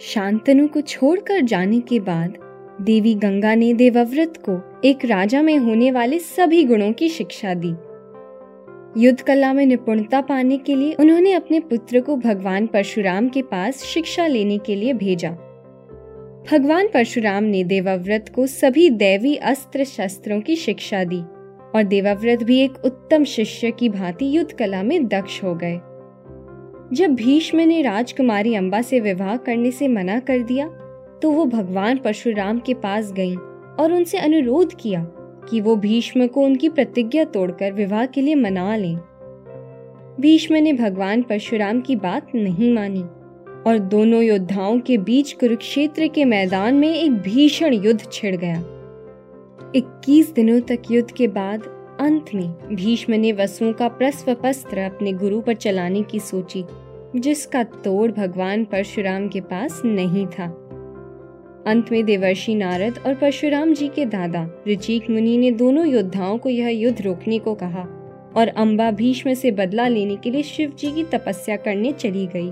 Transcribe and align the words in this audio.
शांतनु 0.00 0.68
को 0.68 0.80
छोड़कर 0.80 1.40
जाने 1.40 1.80
के 1.80 2.00
बाद 2.00 2.38
देवी 2.80 3.14
गंगा 3.14 3.54
ने 3.54 3.74
देवव्रत 3.74 4.42
को 4.48 4.80
एक 4.84 5.04
राजा 5.04 5.42
में 5.42 5.58
होने 5.58 5.90
वाले 5.90 6.18
सभी 6.18 6.64
गुणों 6.64 6.92
की 6.92 7.08
शिक्षा 7.08 7.54
दी। 7.54 7.74
युद्ध 9.04 9.20
कला 9.20 9.52
में 9.52 9.66
निपुणता 9.66 10.20
पाने 10.20 10.58
के 10.58 10.74
लिए 10.76 10.92
उन्होंने 10.92 11.32
अपने 11.32 11.60
पुत्र 11.60 12.00
को 12.00 12.16
भगवान 12.16 12.66
परशुराम 12.66 13.28
के 13.28 13.42
पास 13.42 13.82
शिक्षा 13.82 14.26
लेने 14.26 14.58
के 14.58 14.76
लिए 14.76 14.92
भेजा। 14.92 15.30
भगवान 16.52 16.88
परशुराम 16.94 17.44
ने 17.44 17.64
देवव्रत 17.64 18.32
को 18.34 18.46
सभी 18.46 18.90
दैवी 18.90 19.36
अस्त्र 19.36 19.84
शस्त्रों 19.84 20.40
की 20.40 20.56
शिक्षा 20.56 21.04
दी 21.04 21.20
और 21.74 21.82
देवव्रत 21.82 22.42
भी 22.42 22.60
एक 22.60 22.72
उत्तम 22.84 23.24
शिष्य 23.24 23.70
की 23.70 23.88
भांति 23.88 24.36
युद्ध 24.38 24.52
कला 24.52 24.82
में 24.82 25.06
दक्ष 25.06 25.44
हो 25.44 25.54
गए। 25.54 25.80
जब 26.94 27.14
भीष्म 27.14 27.60
ने 27.60 27.82
राजकुमारी 27.82 28.54
अम्बा 28.54 28.82
से 28.82 29.00
विवाह 29.00 29.36
करने 29.36 29.70
से 29.70 29.88
मना 29.88 30.18
कर 30.20 30.42
दिया 30.42 30.66
तो 31.22 31.30
वो 31.30 31.44
भगवान 31.46 31.98
परशुराम 31.98 32.58
के 32.58 32.74
पास 32.74 33.12
गईं 33.12 33.36
और 33.80 33.92
उनसे 33.92 34.18
अनुरोध 34.18 34.74
किया 34.80 35.04
कि 35.50 35.60
वो 35.60 35.76
भीष्म 35.76 36.26
को 36.26 36.40
उनकी 36.40 36.68
प्रतिज्ञा 36.68 37.24
तोड़कर 37.24 37.72
विवाह 37.72 38.06
के 38.06 38.20
लिए 38.20 38.34
मना 38.34 38.76
लें। 38.76 38.96
भीष्म 40.20 40.54
ने 40.54 40.72
भगवान 40.72 41.22
परशुराम 41.22 41.80
की 41.80 41.96
बात 41.96 42.34
नहीं 42.34 42.72
मानी 42.72 43.02
और 43.66 43.78
दोनों 43.78 44.22
योद्धाओं 44.22 44.78
के 44.78 44.98
बीच 44.98 45.32
कुरुक्षेत्र 45.32 46.06
के 46.06 46.24
मैदान 46.24 46.74
में 46.74 46.94
एक 46.94 47.12
भीषण 47.12 47.74
युद्ध 47.74 48.00
छिड़ 48.12 48.36
गया। 48.36 48.60
21 49.76 50.34
दिनों 50.34 50.60
तक 50.60 50.90
युद्ध 50.90 51.10
के 51.10 51.28
बाद 51.28 51.64
अंत 52.00 52.34
में 52.34 52.74
भीष्म 52.74 53.14
ने 53.14 53.32
वसुओं 53.32 53.72
का 53.72 53.88
प्रस्व 53.88 54.34
पस्त्र 54.34 54.78
अपने 54.78 55.12
गुरु 55.12 55.40
पर 55.40 55.54
चलाने 55.54 56.02
की 56.02 56.20
सोची 56.20 56.64
जिसका 57.16 57.62
तोड़ 57.62 58.12
भगवान 58.12 58.64
परशुराम 58.64 59.28
के 59.28 59.40
पास 59.40 59.82
नहीं 59.84 60.26
था। 60.26 60.60
अंत 61.66 61.92
में 61.92 62.04
देवर्षि 62.04 62.54
नारद 62.54 62.98
और 63.06 63.14
परशुराम 63.14 63.74
जी 63.74 63.88
के 63.88 64.06
दादा, 64.06 64.50
ऋचिक 64.68 65.10
मुनि 65.10 65.36
ने 65.38 65.50
दोनों 65.50 65.86
योद्धाओं 65.86 66.38
को 66.38 66.48
यह 66.48 66.68
युद्ध 66.68 67.02
रोकने 67.02 67.38
को 67.38 67.54
कहा 67.54 67.82
और 68.36 68.48
अम्बा 68.48 68.90
भीष्म 68.90 69.34
से 69.34 69.50
बदला 69.50 69.88
लेने 69.88 70.16
के 70.16 70.30
लिए 70.30 70.42
शिव 70.42 70.72
जी 70.78 70.92
की 70.92 71.04
तपस्या 71.04 71.56
करने 71.56 71.92
चली 71.92 72.26
गई। 72.26 72.50